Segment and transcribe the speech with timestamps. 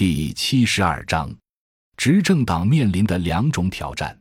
[0.00, 1.30] 第七十二章，
[1.98, 4.18] 执政党面临的两种挑战。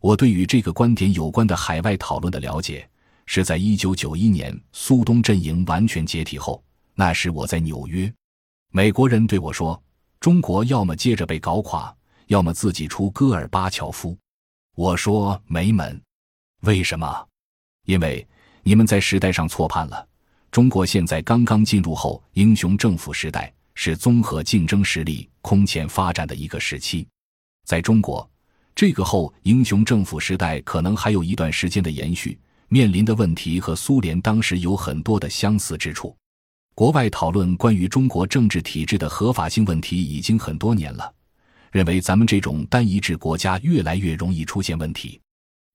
[0.00, 2.90] 我对与这个观点有关的海外讨论的了解，
[3.24, 6.60] 是在一九九一年苏东阵营完全解体后。
[6.96, 8.12] 那时我在纽约，
[8.72, 9.80] 美国人对我说
[10.18, 11.96] ：“中国要么接着被搞垮，
[12.26, 14.18] 要么自己出戈尔巴乔夫。”
[14.74, 16.02] 我说：“没门！
[16.62, 17.28] 为什么？
[17.86, 18.26] 因为
[18.64, 20.04] 你们在时代上错判了。
[20.50, 27.06] 中国现在刚刚进入后英雄政府时代。”是综合竞争实力空前发展的一个时期，
[27.64, 28.28] 在中国，
[28.74, 36.16] 这个后英雄政府时代可能还有一段时间的延续，面临的问题和苏联当时有很多的相似之处。
[36.74, 41.12] 国外讨论关于中国政治体制的合法性问题已经很多年了，
[41.70, 45.20] 认为咱们这种单一制国家越来越容易出现问题。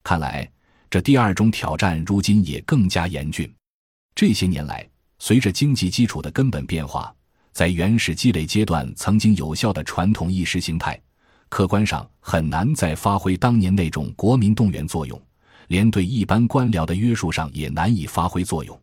[0.04, 0.50] 看来，
[0.90, 3.52] 这第二种挑战如今也更加严峻。
[4.16, 4.88] 这些年来，
[5.20, 7.14] 随着经济基础的根本变化。
[7.58, 11.02] 在原始积累阶段，曾经有效的传统意识形态，
[11.50, 15.20] 客观上很难再发挥当年那种国民动员作用，
[15.70, 18.80] 连对一般官僚的约束上也难以发挥作用。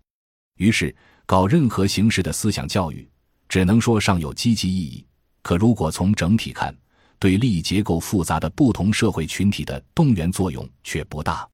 [0.57, 0.93] 于是，
[1.25, 3.09] 搞任何形式的思想教育，
[3.49, 5.07] 只能说尚有积极意义，
[5.41, 6.77] 可如果从整体看，
[7.21, 11.49] 对利益结构复杂的不同社会群体的动员作用却不大。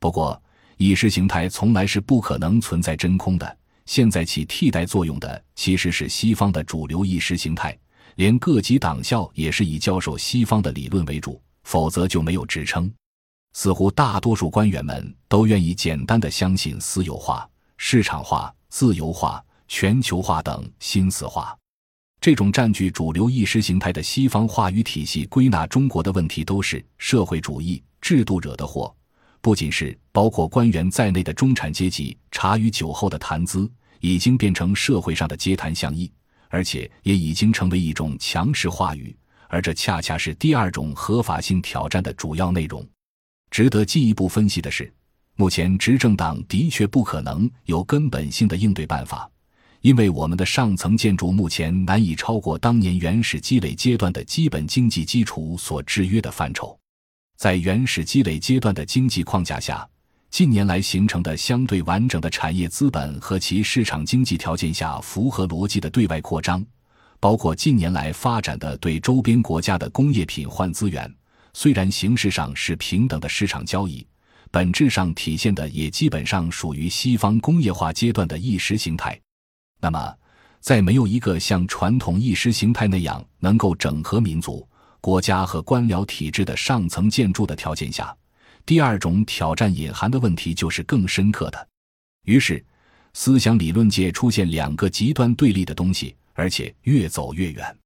[0.00, 0.42] 不过，
[0.78, 3.56] 意识形态从来是不可能存在真空的。
[3.86, 7.76] 现在起替代作用的其实是西方的主流意识形态，
[8.16, 12.92] 连各级党校也是以教授西方的理论为主，否则就没有职称。
[13.54, 21.56] 似乎大多数官员们都愿意简单的相信私有化、市场化、自由化、全球化等新四化。
[22.20, 28.94] 这种占据主流意识形态的西方话语体系归纳中国的问题都是社会主义制度惹的祸。
[29.40, 33.70] 不仅是包括官员在内的中产阶级茶余酒后的谈资，
[34.00, 36.10] 已经变成社会上的街谈巷议，
[36.48, 39.16] 而且也已经成为一种强势话语。
[39.48, 42.84] 而这恰恰是第二种合法性挑战的主要内容。
[43.48, 44.92] 值得进一步分析的是，
[45.36, 49.30] 目前执政党的确不可能有根本性的应对办法，
[49.82, 56.76] 因为我们的上层建筑目前难以超过当年原始积累阶段的基本经济基础所制约的范畴。
[57.36, 59.86] 在原始积累阶段的经济框架下，
[60.30, 66.64] 近年来形成的相对完整的产业资本和其市场经济条件下符合逻辑的对外扩张，
[67.20, 71.14] 包括近年来发展的对周边国家的工业品换资源，
[71.52, 74.06] 虽然形式上是平等的市场交易，
[74.50, 79.18] 本质上体现的也基本上属于西方工业化阶段的意识形态。
[79.78, 80.14] 那么，
[80.60, 84.66] 在没有一个像传统意识形态那样能够整合民族。
[85.06, 88.12] 国家和官僚体制的上层建筑的条件下，
[88.64, 91.68] 第二种挑战隐含的问题就是更深刻的。
[92.24, 92.60] 于是，
[93.14, 97.78] 思想理论界出现两个极端对立的东西，而且越走越远。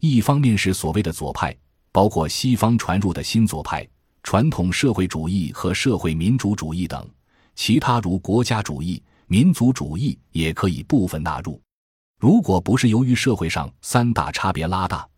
[0.00, 1.56] 一方面是所谓的左派，
[1.90, 3.88] 包括西方传入的新左派、
[4.22, 7.00] 传统社会主义和社会民主主义等；
[7.54, 11.58] 其他如国家主义、民族主义也可以部分纳入。
[12.20, 15.08] 如果不是由于社会上三大差别拉大。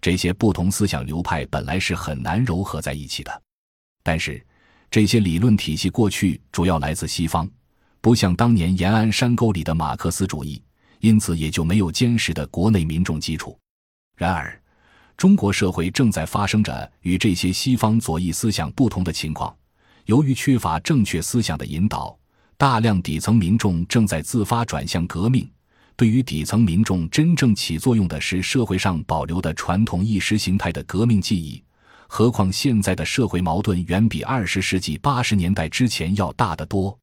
[0.00, 3.42] 这些不同思想流派本来是很难糅合在一起的，
[4.02, 4.44] 但是
[4.90, 7.48] 这些理论体系过去主要来自西方，
[8.00, 10.62] 不像当年延安山沟里的马克思主义，
[11.00, 13.58] 因此也就没有坚实的国内民众基础。
[14.16, 14.58] 然而，
[15.16, 19.54] 中国社会正在发生着与这些西方左翼思想不同的情况，
[20.06, 22.18] 由于缺乏正确思想的引导，
[22.56, 25.48] 大量底层民众正在自发转向革命。
[26.00, 31.62] 对于底层民众真正起作用的是社会上保留的传统意识形态的革命记忆，
[32.08, 36.98] 何况现在的社会矛盾远比二十世纪八十年代之前要大得多。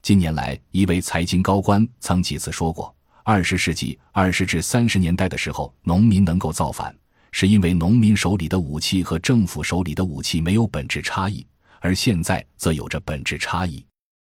[0.00, 6.96] 近年来，一位财经高官曾几次说过：二十世纪二十至三十年代的时候，农民能够造反，
[7.32, 11.44] 是因为农民手里的武器和政府手里的武器没有本质差异，
[11.80, 13.84] 而现在则有着本质差异。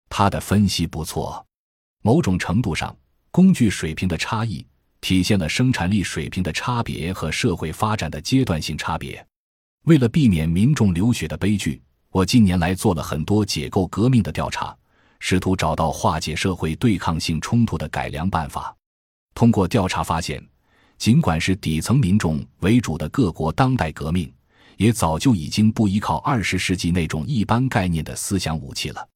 [0.10, 1.46] 他的分析不错，
[2.02, 2.96] 某种程度上。
[3.32, 4.66] 工具水平的差异
[5.02, 9.26] 体现了生产力水平的差别和社会发展的阶段性差别。
[9.86, 14.76] 为了避免民众流血的悲剧，我近年来做了很多解构革命的调查，
[15.20, 18.76] 试图找到化解社会对抗性冲突的改良办法。
[19.34, 20.44] 通过调查发现，
[20.98, 24.32] 尽管是底层民众为主的各国当代革命，
[24.76, 29.08] 也早就已经不依靠二十世纪那种一般概念的思想武器了。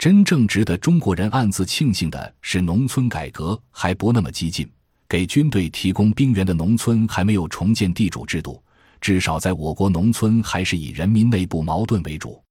[0.00, 4.66] 真正值得中国人暗自庆幸的是，农村改革还不那么激进，
[5.06, 8.64] 给军队提供兵员的农村还没有重建地主制度，
[8.98, 12.42] 至少在我国农村还是以人民内部矛盾为主。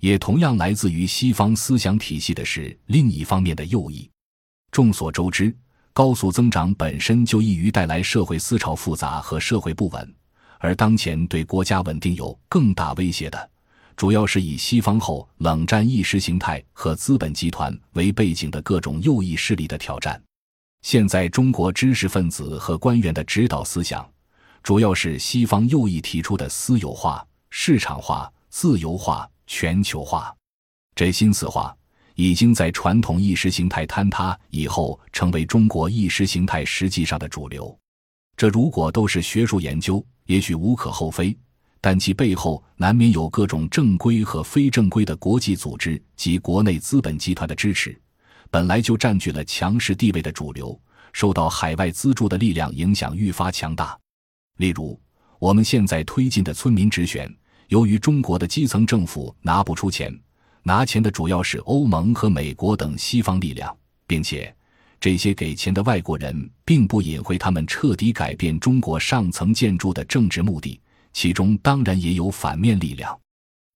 [0.00, 4.10] 也同样来自于西方思想体系的是另一方面的右翼。
[4.72, 5.56] 众所周知，
[5.92, 10.14] 高速增长本身就易于带来社会思潮复杂和社会不稳，
[10.58, 13.50] 而当前对国家稳定有更大威胁的，
[13.98, 20.22] 主要是以西方后冷战意识形态和资本集团为背景的各种右翼势力的挑战。
[20.82, 24.08] 现在中国知识分子和官员的指导思想，
[24.62, 30.32] 主要是西方右翼提出的私有化、市场化、自由化、全球化。
[30.94, 31.74] 这新四化。
[32.14, 37.76] 已经在传统意识形态坍塌以后，成为中国意识形态实际上的主流。
[38.36, 41.36] 这如果都是学术研究，也许无可厚非，
[41.80, 47.98] 但其背后难免有各种正规和非正规的国际组织及国内资本集团的支持。
[48.50, 50.78] 本来就占据了强势地位的主流，
[51.12, 53.98] 受到海外资助的力量影响愈发强大。
[54.56, 54.98] 例如，
[55.38, 57.32] 我们现在推进的村民直选，
[57.68, 60.18] 由于中国的基层政府拿不出钱。
[60.64, 63.74] 拿钱的主要是欧盟和美国等西方力量，
[64.06, 64.54] 并且
[65.00, 70.78] 这些给钱的外国人并不隐晦他们彻底改变中国上层建筑的政治目的，
[71.18, 73.20] 其中当然也有反面力量。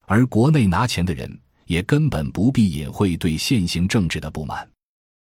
[0.07, 1.29] 而国内拿钱的人
[1.67, 4.65] 也根本不必隐晦对现行政治的不满。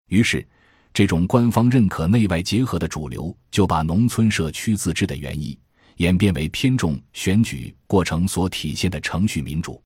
[0.10, 0.48] 于是，
[0.94, 5.58] 这种官方认可内外结合的主流就把农村社区自治的原意
[5.96, 9.82] 演变为偏重选举过程所体现的程序民主，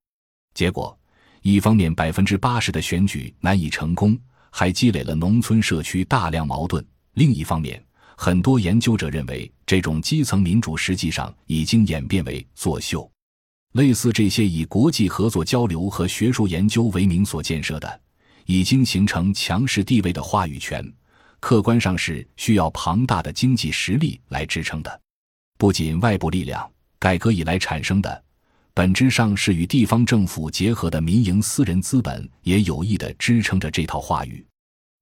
[0.53, 0.97] 结果。
[1.41, 6.83] 一方面，百分之八十的选举难以成功，还积累了农村社区大量矛盾；
[7.13, 7.81] 另一方面，
[8.17, 13.09] 很多研究者认为，这种基层民主实际上已经演变为作秀。
[13.73, 18.01] 类似这些以国际合作交流和学术研究为名所建设的、
[18.45, 20.89] 已经形成强势地位的话语权，
[21.41, 25.01] 客观上是需要庞大的经济实力来支撑的。
[25.57, 26.69] 不仅外部力量，
[27.00, 28.23] 改革以来产生的。
[28.73, 34.45] 本质上是与地方政府结合的民营私人资本，也有意地支撑着这套话语。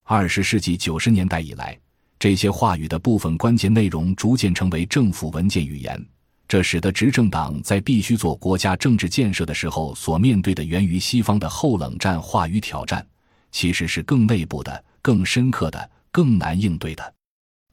[0.03, 1.75] 二十世纪九十年代以来，
[2.23, 6.01] 这些话语的部分关键内容逐渐成为政府文件语言，
[6.47, 13.05] 这使得执政党在必须做国家政治建设的时候所面对的源于西方的后冷战话语挑战，
[13.51, 17.13] 其实是更内部的、更深刻的、更难应对的。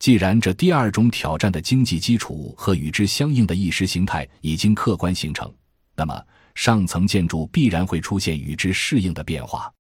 [0.01, 5.49] 既然这第二种挑战的经济基础和与之相应的意识形态已经客观形成。
[5.95, 6.21] 那么，
[6.57, 9.73] 上层建筑必然会出现与之适应的变化。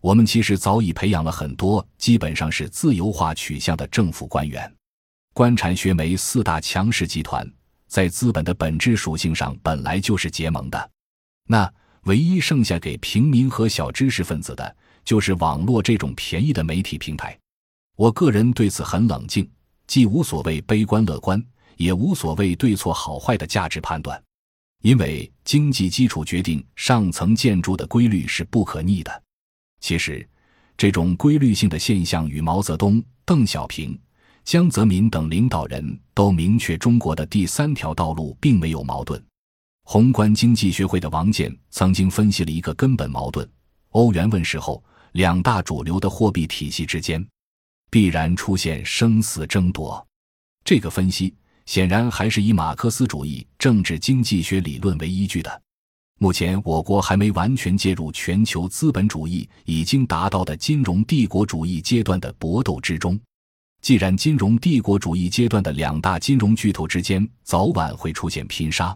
[0.00, 4.72] 我们其实早已培养了很多基本上是自由化取向的政府官员。
[5.34, 7.46] 官产学媒四大强势集团
[7.86, 10.90] 在资本的本质属性上本来就是结盟的。
[11.46, 11.70] 那
[12.04, 17.38] 唯一剩下给平民和小知识分子的，就是网络这种便宜的媒体平台。
[17.96, 19.48] 我个人对此很冷静，
[19.86, 21.42] 既无所谓悲观乐观，
[21.76, 24.20] 也无所谓对错好坏的价值判断。
[24.82, 29.22] 因为经济基础决定上层建筑的规律是不可逆的。
[29.80, 30.26] 其实，
[30.76, 33.98] 这种规律性的现象与毛泽东、邓小平、
[34.44, 39.22] 江泽民等领导人都明确中国的第三条道路并没有矛盾。
[39.84, 43.48] 宏观经济学会的王健曾经分析了一个根本矛盾：
[43.90, 44.82] 欧元问世后，
[45.12, 47.26] 两大主流的货币体系之间
[47.90, 50.06] 必然出现生死争夺。
[50.64, 51.34] 这个分析。
[51.66, 55.62] 显然还是以马克思主义政治经济学理论为依据的。
[56.22, 63.18] 目前，我国还没完全介入全球资本主义已经达到的金融帝国主义阶段的搏斗之中。
[63.80, 68.94] 既然金融帝国主义阶段的两大金融巨头之间早晚会出现拼杀，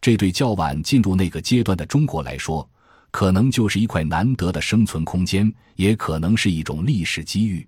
[0.00, 2.70] 这对较晚进入那个阶段的中国来说，
[3.10, 7.66] 可能就是一块难得的生存空间，也可能是一种历史机遇。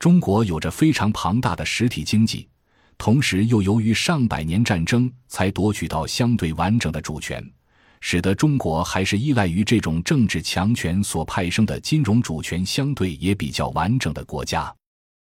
[0.00, 2.48] 中国有着非常庞大的实体经济。
[2.98, 7.48] 同时，又由于上百年战争才夺取到相对完整的主权，
[8.04, 14.74] 使得中国还是依赖于这种政治强权所派生的金融主权相对也比较完整的国家。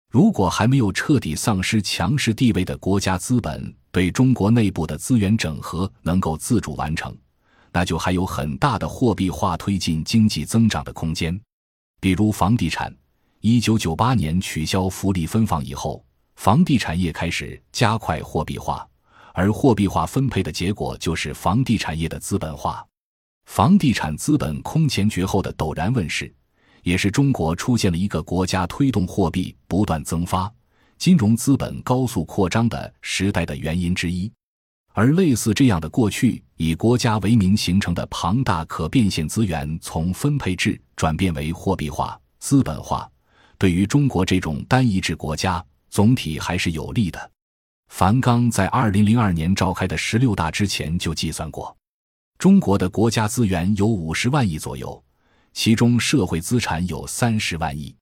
[0.09, 7.13] 如果还没有彻底丧失强势地位的国家资本对中国内部的资源整合能够自主完成，
[7.73, 11.37] 那就还有很大的货币化推进经济增长的空间。
[11.99, 12.95] 比如房地产，
[13.41, 16.03] 一九九八年取消福利分房以后。
[16.37, 18.87] 房地产业开始加快货币化，
[19.33, 22.85] 而货币化分配的结果就是房地产业的资本化。
[23.45, 26.33] 房地产资本空前绝后的陡然问世，
[26.83, 30.51] 也是中国出现了一个国家推动货币不断增发、
[30.97, 34.31] 金融资本高速扩张的时代的原因之一。
[34.93, 43.09] 而类似这样的过去以国家为名形成的庞大可变现资源，从分配制转变为货币化、资本化，
[43.57, 45.63] 对于中国这种单一制国家。
[45.89, 47.31] 总体还是有利的。
[47.89, 51.75] 樊纲在二零零二年召开的十六大之前就计算过，
[52.37, 55.03] 中国的国家资源有五十万亿左右，
[55.53, 57.93] 其中社会资产有三十万亿。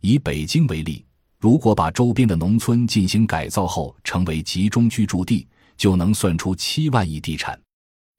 [0.00, 1.04] 以北京为例，
[1.38, 7.60] 如果把周边的农村进行改造后成为集中居住地，就能算出七万亿地产。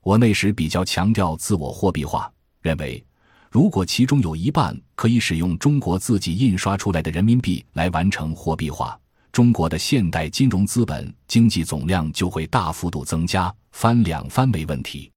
[0.03, 2.31] 我那时比较强调自我货币化，
[2.62, 3.03] 认为
[3.50, 9.00] 如果其中有一半可以使用中国自己印刷出来的人民币来完成货币化，
[9.36, 15.12] 中国的现代金融资本经济总量就会大幅度增加，翻两番没问题。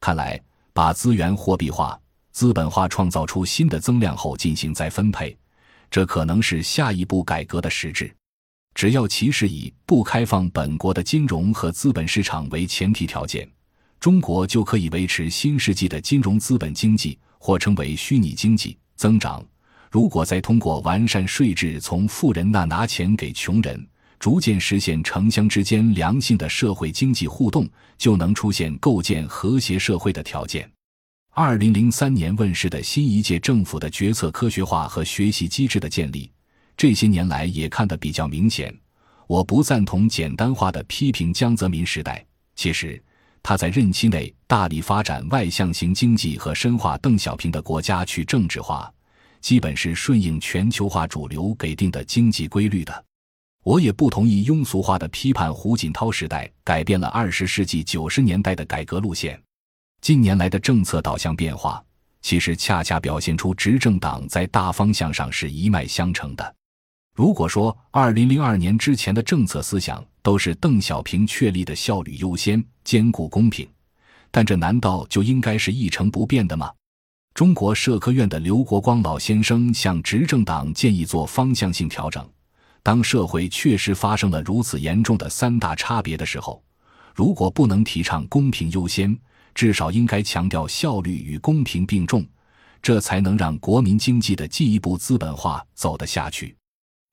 [0.00, 0.40] 看来，
[0.72, 5.36] 把资源货币化、资本化创造出新的增量后进行再分配。
[5.90, 8.14] 这可能是下一步改革的实质。
[8.72, 13.50] 只要其是以不开放本国的金融和资本市场为前提条件，
[13.98, 19.44] 中国就可以维持新世纪的金融资本经济，或称为虚拟经济增长。
[19.90, 23.86] 如果再通过完善税制，从富人那拿钱给穷人，
[24.18, 30.70] 逐渐实现城乡之间良性的社会经济互动，就能出现构建和谐社会的条件。
[31.32, 36.30] 二零零三年问世的新一届政府的决策科学化和学习机制的建立，
[36.76, 38.74] 这些年来也看得比较明显。
[39.26, 42.24] 我不赞同简单化的批评江泽民时代，
[42.54, 43.02] 其实
[43.42, 48.90] 他在任期内大力发展外向型经济和深化邓小平的国家去政治化，
[49.46, 53.04] 基本是顺应全球化主流给定的经济规律的。
[53.62, 59.40] 我也不同意庸俗化的批判胡锦涛时代改变了二十世纪九十年代的改革路线。
[60.00, 61.80] 近年来的政策导向变化，
[62.22, 66.56] 其实恰恰表现出执政党在大方向上是一脉相承的。
[67.14, 73.64] 如果说二零零二年之前的政策思想都是邓小平确立的效率优先、兼顾公平，
[74.32, 76.72] 但这难道就应该是一成不变的吗？
[77.36, 82.26] 中国社科院的刘国光老先生向执政党建议做方向性调整。
[82.82, 86.64] 当社会确实发生了如此严重的三大差别的时候，
[87.14, 89.14] 如果不能提倡公平优先，
[89.54, 92.26] 至少应该强调效率与公平并重，
[92.80, 96.56] 这才能让国民经济的进一步资本化走得下去。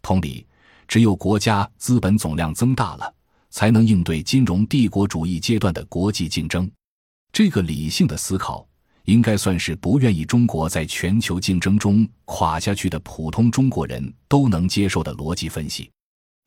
[0.02, 0.48] 同理，
[0.88, 3.14] 只有国家资本总量增大了，
[3.50, 6.72] 才能应对金融帝国主义阶段的国际竞争。
[7.34, 8.66] 这个理性的思考，
[9.06, 15.90] 应该算是不愿意中国在全球竞争中垮下去的普通中国人都能接受的逻辑分析。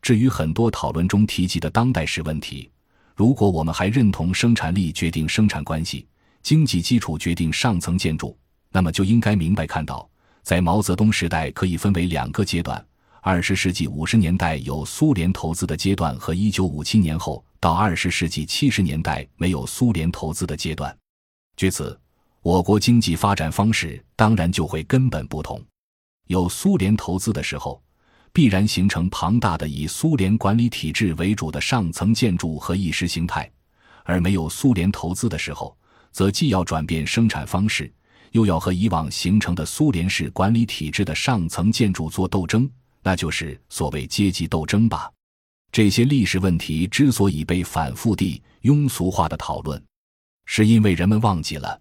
[0.00, 2.70] 至于很多讨论中提及的当代史问题，
[3.14, 6.06] 如果我们还认同生产力决定生产关系，
[6.42, 8.38] 经济基础决定上层建筑，
[8.70, 10.08] 那么就应该明白看到，
[10.42, 12.82] 在毛泽东时代可以分为两个阶段：
[13.20, 20.96] 二十世纪五十年代有苏联投资的阶段和一九五七年后到二十世纪七十年代没有苏联投资的阶段。
[21.56, 21.98] 据此，
[22.46, 25.60] 我国经济发展方式当然就会根本不同。
[26.28, 27.82] 有苏联投资的时候。
[28.32, 33.50] 必然形成庞大的以苏联管理体制为主的上层建筑和意识形态，
[34.04, 35.74] 而没有苏联投资的时候，
[36.12, 37.90] 则既要转变生产方式，
[38.32, 42.70] 又要和以往形成的苏联式管理体制的上层建筑做斗争，
[43.02, 45.10] 那就是所谓阶级斗争吧。
[45.72, 49.82] 这些历史问题之所以被反复地庸俗化的讨论，
[50.44, 51.80] 是因为人们忘记了